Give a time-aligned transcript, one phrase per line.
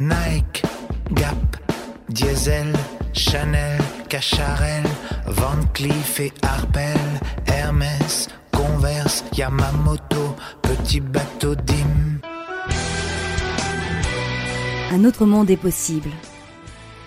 [0.00, 0.62] Nike,
[1.12, 1.56] Gap,
[2.08, 2.72] Diesel,
[3.12, 4.84] Chanel, Cacharel,
[5.26, 6.96] Van Cleef et Arpel,
[7.48, 12.20] Hermès, Converse, Yamamoto, Petit Bateau Dim.
[14.92, 16.10] Un autre monde est possible.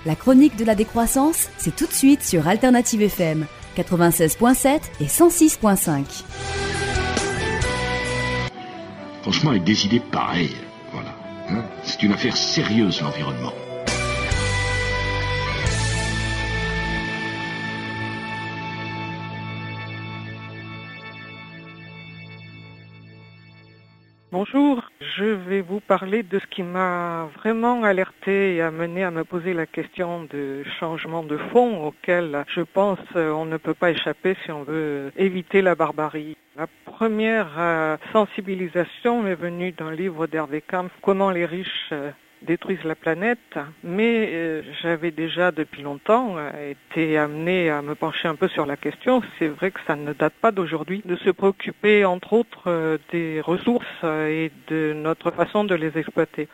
[0.06, 3.46] La chronique de la décroissance, c'est tout de suite sur Alternative FM
[3.78, 6.24] 96.7 et 106.5.
[9.22, 10.58] Franchement, avec des idées pareilles,
[12.02, 13.54] une affaire sérieuse, l'environnement.
[24.32, 29.26] Bonjour, je vais vous parler de ce qui m'a vraiment alerté et amené à me
[29.26, 34.38] poser la question de changement de fond auquel je pense on ne peut pas échapper
[34.46, 36.38] si on veut éviter la barbarie.
[36.56, 42.84] La première euh, sensibilisation m'est venue d'un livre d'Hervé Kampf, Comment les riches euh, détruisent
[42.84, 48.36] la planète, mais euh, j'avais déjà depuis longtemps euh, été amené à me pencher un
[48.36, 49.22] peu sur la question.
[49.38, 53.42] C'est vrai que ça ne date pas d'aujourd'hui de se préoccuper entre autres euh, des
[53.42, 56.48] ressources et de notre façon de les exploiter.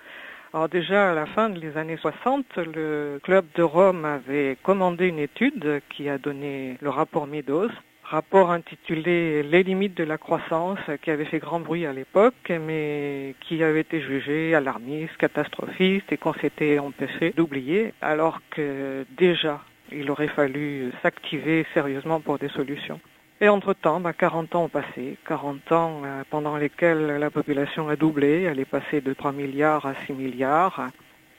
[0.54, 5.20] Alors déjà à la fin des années 60, le club de Rome avait commandé une
[5.20, 7.70] étude qui a donné le rapport Meadows
[8.10, 13.36] rapport intitulé Les limites de la croissance qui avait fait grand bruit à l'époque mais
[13.42, 20.10] qui avait été jugé alarmiste, catastrophiste et qu'on s'était empêché d'oublier alors que déjà il
[20.10, 23.00] aurait fallu s'activer sérieusement pour des solutions.
[23.40, 27.96] Et entre-temps, bah, 40 ans ont passé, 40 ans euh, pendant lesquels la population a
[27.96, 30.90] doublé, elle est passée de 3 milliards à 6 milliards,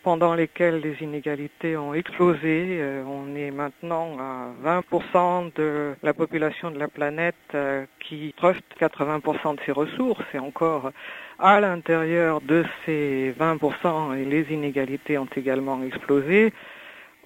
[0.08, 2.78] pendant lesquels les inégalités ont explosé.
[2.80, 8.64] Euh, on est maintenant à 20% de la population de la planète euh, qui trust
[8.80, 10.92] 80% de ses ressources et encore
[11.38, 16.54] à l'intérieur de ces 20% et les inégalités ont également explosé.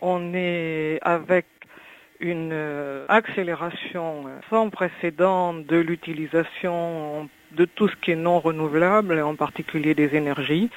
[0.00, 1.46] On est avec
[2.18, 9.36] une euh, accélération sans précédent de l'utilisation de tout ce qui est non renouvelable, en
[9.36, 10.68] particulier des énergies.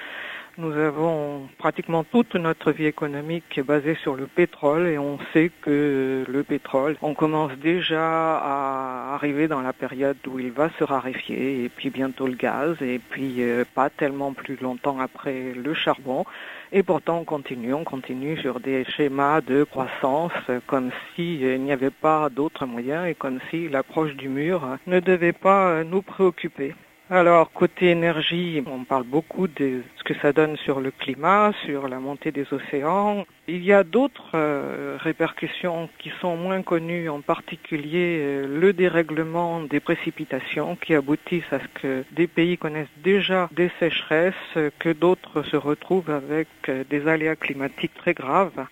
[0.57, 6.23] Nous avons pratiquement toute notre vie économique basée sur le pétrole et on sait que
[6.25, 11.65] le pétrole, on commence déjà à arriver dans la période où il va se raréfier
[11.65, 16.23] et puis bientôt le gaz et puis euh, pas tellement plus longtemps après le charbon.
[16.71, 20.31] Et pourtant on continue, on continue sur des schémas de croissance
[20.67, 25.33] comme s'il n'y avait pas d'autres moyens et comme si l'approche du mur ne devait
[25.33, 26.73] pas nous préoccuper.
[27.11, 31.87] Alors, côté énergie, on parle beaucoup de ce que ça donne sur le climat, sur
[31.87, 33.25] la montée des océans.
[33.47, 39.61] Il y a d'autres euh, répercussions qui sont moins connues, en particulier euh, le dérèglement
[39.61, 45.43] des précipitations qui aboutissent à ce que des pays connaissent déjà des sécheresses, que d'autres
[45.43, 48.65] se retrouvent avec euh, des aléas climatiques très graves.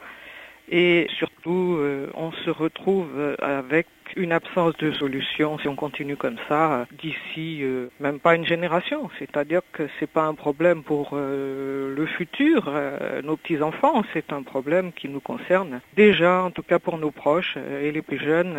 [0.76, 3.86] Et surtout, euh, on se retrouve euh, avec
[4.16, 7.64] une absence de solution si on continue comme ça euh, d'ici
[8.00, 9.08] même pas une génération.
[9.20, 12.72] C'est-à-dire que c'est pas un problème pour le futur,
[13.24, 17.12] nos petits enfants, c'est un problème qui nous concerne déjà, en tout cas pour nos
[17.12, 18.56] proches et les plus jeunes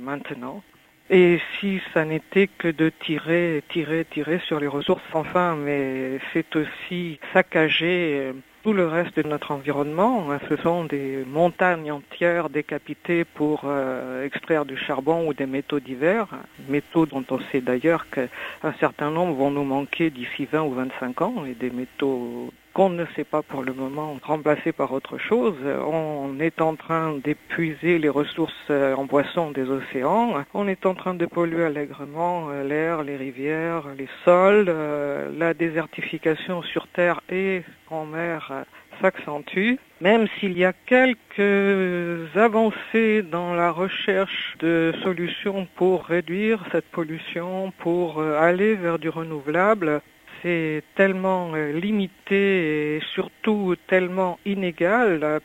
[0.00, 0.62] maintenant.
[1.10, 6.18] Et si ça n'était que de tirer, tirer, tirer sur les ressources sans fin, mais
[6.32, 8.32] c'est aussi saccager
[8.62, 10.28] tout le reste de notre environnement.
[10.48, 16.28] Ce sont des montagnes entières décapitées pour euh, extraire du charbon ou des métaux divers,
[16.68, 21.22] métaux dont on sait d'ailleurs qu'un certain nombre vont nous manquer d'ici 20 ou 25
[21.22, 25.56] ans, et des métaux qu'on ne sait pas pour le moment remplacés par autre chose.
[25.64, 30.34] On est en train d'épuiser les ressources euh, en boisson des océans.
[30.54, 34.66] On est en train de polluer allègrement euh, l'air, les rivières, les sols.
[34.68, 38.64] Euh, La désertification sur Terre et en mer
[39.00, 39.74] s'accentue.
[40.00, 47.72] Même s'il y a quelques avancées dans la recherche de solutions pour réduire cette pollution,
[47.80, 50.00] pour aller vers du renouvelable,
[50.42, 55.40] c'est tellement euh, limité et surtout tellement inégal euh,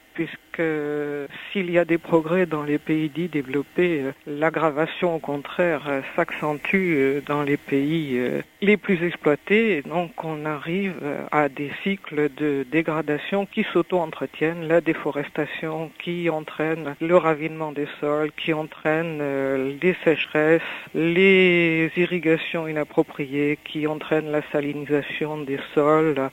[0.53, 5.83] puisque s'il y a des progrès dans les pays dits développés, euh, l'aggravation au contraire
[5.87, 8.19] euh, s'accentue euh, dans les pays
[8.61, 9.81] les plus exploités.
[9.83, 10.93] Donc on arrive
[11.31, 18.31] à des cycles de dégradation qui s'auto-entretiennent, la déforestation qui entraîne le ravinement des sols,
[18.31, 19.19] qui entraîne
[19.81, 20.61] les sécheresses,
[20.93, 26.29] les irrigations inappropriées, qui entraînent la salinisation des sols,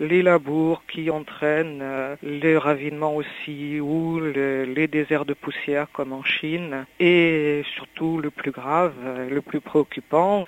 [0.00, 6.12] les labours qui entraînent euh, le ravinement aussi ou le- les déserts de poussière comme
[6.12, 10.46] en Chine et surtout le plus grave, euh, le plus préoccupant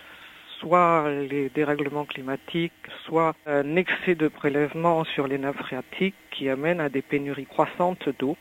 [0.60, 2.72] soit les dérèglements climatiques,
[3.04, 8.08] soit un excès de prélèvement sur les nappes phréatiques qui amène à des pénuries croissantes
[8.18, 8.36] d'eau.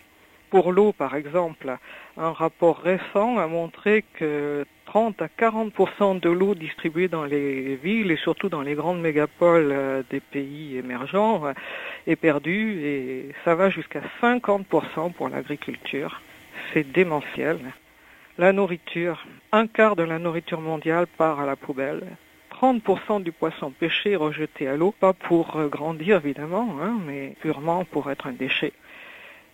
[0.56, 1.76] Pour l'eau, par exemple,
[2.16, 8.10] un rapport récent a montré que 30 à 40% de l'eau distribuée dans les villes
[8.10, 11.52] et surtout dans les grandes mégapoles euh, des pays émergents euh,
[12.08, 16.22] est perdue et ça va jusqu'à 50% pour l'agriculture.
[16.72, 17.60] C'est démentiel.
[18.38, 22.02] La nourriture, un quart de la nourriture mondiale part à la poubelle.
[22.54, 27.84] 30% du poisson pêché rejeté à l'eau, pas pour euh, grandir évidemment, hein, mais purement
[27.84, 28.72] pour être un déchet.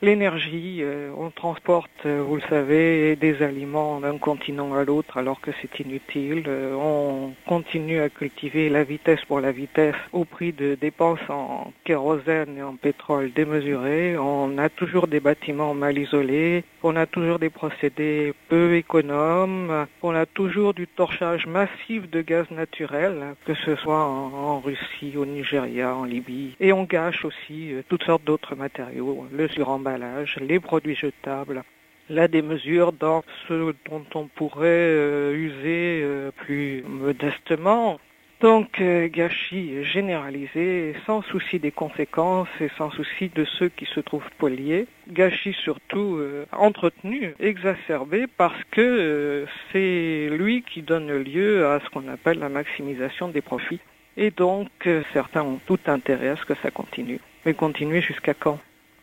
[0.04, 5.40] L'énergie, euh, on transporte, euh, vous le savez, des aliments d'un continent à l'autre alors
[5.40, 6.46] que c'est inutile.
[6.48, 11.72] Euh, on continue à cultiver la vitesse pour la vitesse au prix de dépenses en
[11.84, 14.18] kérosène et en pétrole démesurés.
[14.18, 16.64] On a toujours des bâtiments mal isolés.
[16.84, 19.88] On a toujours des procédés peu économes.
[20.02, 25.26] On a toujours du torchage massif de gaz naturel, que ce soit en, Russie, au
[25.26, 26.56] Nigeria, en Libye.
[26.60, 31.64] Et on gâche aussi toutes sortes d'autres matériaux, le suremballage les produits jetables,
[32.10, 38.00] la démesure dans ce dont on pourrait euh, user euh, plus modestement.
[38.42, 44.00] Donc euh, gâchis généralisé, sans souci des conséquences et sans souci de ceux qui se
[44.00, 44.88] trouvent poliés.
[45.10, 46.20] Gâchis surtout
[46.52, 53.28] entretenu, exacerbé, parce que c'est lui qui donne lieu à ce qu'on appelle la maximisation
[53.28, 53.80] des profits.
[54.18, 54.70] Et donc
[55.14, 57.20] certains ont tout intérêt à ce que ça continue.
[57.46, 58.60] Mais continuer jusqu'à quand?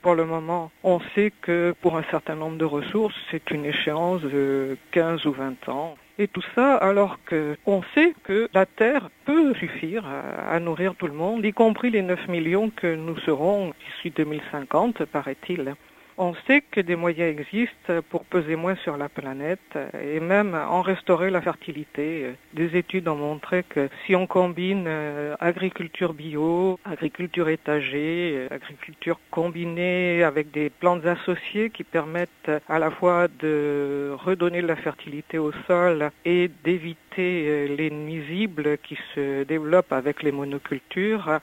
[0.09, 4.23] Pour le moment, on sait que pour un certain nombre de ressources, c'est une échéance
[4.23, 5.99] de 15 ou 20 ans.
[6.19, 11.13] Et tout ça alors qu'on sait que la Terre peut suffire à, nourrir tout le
[11.13, 15.75] monde, y compris les 9 millions que nous serons d'ici 2050, paraît-il.
[16.21, 20.83] On sait que des moyens existent pour peser moins sur la planète et même en
[20.83, 22.35] restaurer la fertilité.
[22.55, 29.21] Des études ont montré que si on combine euh, agriculture bio, agriculture étagée, euh, agriculture
[29.31, 35.39] combinée avec des plantes associées qui permettent à la fois de redonner de la fertilité
[35.39, 41.39] au sol et d'éviter euh, les nuisibles qui se développent avec les monocultures,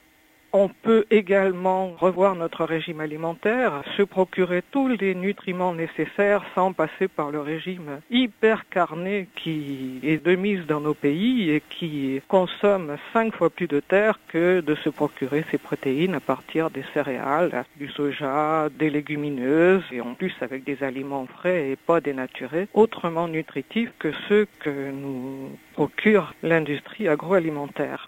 [0.56, 7.10] on peut également revoir notre régime alimentaire, se procurer tous les nutriments nécessaires sans passer
[7.10, 12.96] par le régime hyper carné qui est de mise dans nos pays et qui consomme
[13.12, 17.66] cinq fois plus de terre que de se procurer ses protéines à partir des céréales,
[17.75, 23.28] du soja, des légumineuses et en plus avec des aliments frais et pas dénaturés, autrement
[23.28, 28.07] nutritifs que ceux que nous procure l'industrie agroalimentaire.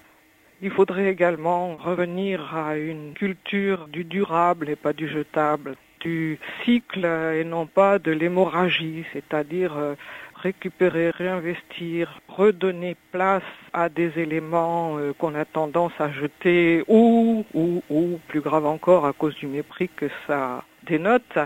[0.62, 7.06] Il faudrait également revenir à une culture du durable et pas du jetable, du cycle
[7.06, 9.94] et non pas de l'hémorragie, c'est-à-dire euh,
[10.36, 17.84] récupérer, réinvestir, redonner place à des éléments euh, qu'on a tendance à jeter ou, ou,
[17.92, 21.38] ou, plus grave encore, à cause du mépris que ça dénote,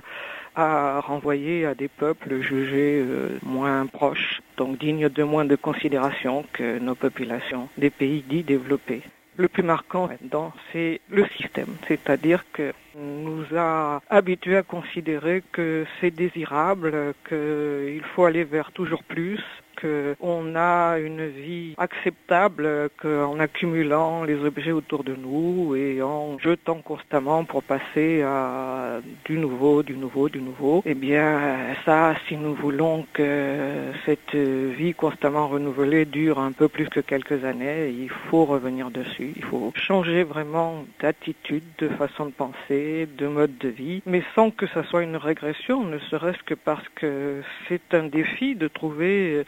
[0.56, 6.46] à renvoyer à des peuples jugés euh, moins proches, donc dignes de moins de considération
[6.54, 9.02] que nos populations des pays dits développés.
[9.38, 15.86] Le plus marquant là-dedans, c'est le système, c'est-à-dire que nous a habitués à considérer que
[16.00, 19.40] c'est désirable, qu'il faut aller vers toujours plus,
[19.82, 26.82] qu'on a une vie acceptable qu'en accumulant les objets autour de nous et en jetant
[26.82, 30.84] constamment pour passer à du nouveau, du nouveau, du nouveau.
[30.86, 36.88] Eh bien, ça, si nous voulons que cette vie constamment renouvelée dure un peu plus
[36.88, 39.34] que quelques années, il faut revenir dessus.
[39.36, 44.52] Il faut changer vraiment d'attitude, de façon de penser, de mode de vie, mais sans
[44.52, 49.44] que ça soit une régression, ne serait-ce que parce que c'est un défi de trouver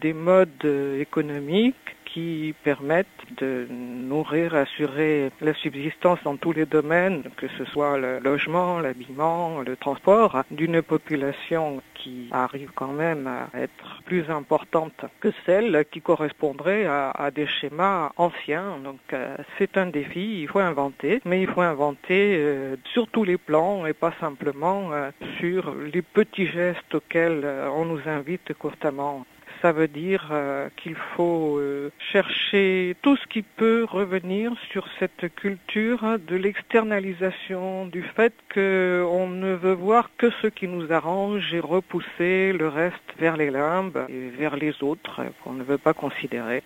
[0.00, 0.64] des modes
[0.98, 1.76] économiques
[2.12, 3.06] qui permettent
[3.38, 9.60] de nourrir, assurer la subsistance dans tous les domaines, que ce soit le logement, l'habillement,
[9.60, 16.00] le transport, d'une population qui arrive quand même à être plus importante que celle qui
[16.02, 18.78] correspondrait à, des schémas anciens.
[18.84, 23.24] Donc euh, c'est un défi, il faut inventer, mais il faut inventer euh, sur tous
[23.24, 29.24] les plans et pas simplement euh, sur les petits gestes auxquels on nous invite constamment
[29.62, 35.32] ça veut dire euh, qu'il faut euh, chercher tout ce qui peut revenir sur cette
[35.36, 41.60] culture de l'externalisation, du fait qu'on ne veut voir que ce qui nous arrange et
[41.60, 46.64] repousser le reste vers les limbes et vers les autres qu'on ne veut pas considérer.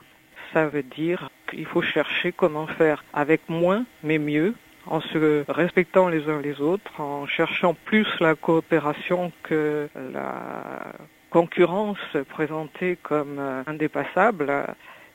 [0.54, 4.54] Ça veut dire qu'il faut chercher comment faire avec moins mais mieux
[4.86, 10.92] en se respectant les uns les autres, en cherchant plus la coopération que la
[11.36, 11.98] concurrence
[12.30, 14.50] présentée comme euh, indépassable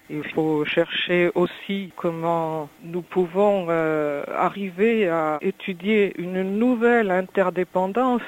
[0.08, 8.22] Il faut chercher aussi comment nous pouvons euh, arriver à étudier une nouvelle interdépendance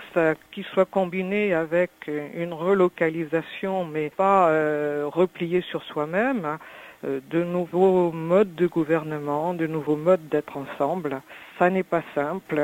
[0.51, 1.91] qui soit combinée avec
[2.35, 6.57] une relocalisation mais pas euh, repliée sur soi-même
[7.03, 11.21] de nouveaux modes de gouvernement, de nouveaux modes d'être ensemble.
[11.59, 12.59] Ça n'est pas simple,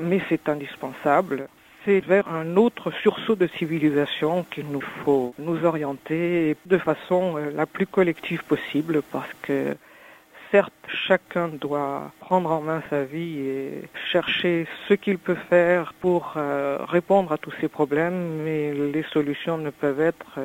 [0.00, 1.48] mais c'est indispensable
[1.86, 7.66] vers un autre sursaut de civilisation qu'il nous faut nous orienter de façon euh, la
[7.66, 9.76] plus collective possible parce que
[10.50, 16.34] certes chacun doit prendre en main sa vie et chercher ce qu'il peut faire pour
[16.36, 20.38] euh, répondre à tous ces problèmes, mais les solutions ne peuvent être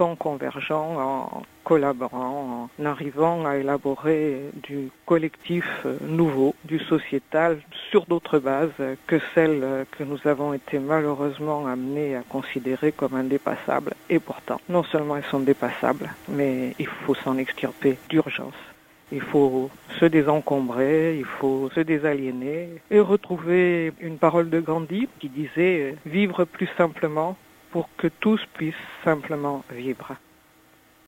[0.00, 7.58] euh, qu'en convergeant, en collaborant, en arrivant à élaborer du collectif euh, nouveau, du sociétal,
[7.90, 8.70] sur d'autres bases
[9.06, 13.92] que celles que nous avons été malheureusement amenés à considérer comme indépassables.
[14.08, 18.54] Et pourtant, non seulement elles sont dépassables, mais il faut s'en extirper d'urgence.
[19.12, 25.28] Il faut se désencombrer, il faut se désaliéner et retrouver une parole de Gandhi qui
[25.28, 27.36] disait vivre plus simplement
[27.70, 28.74] pour que tous puissent
[29.04, 30.16] simplement vivre.